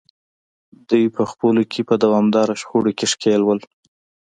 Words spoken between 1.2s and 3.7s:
خپلو کې په دوامداره شخړو کې ښکېل وو.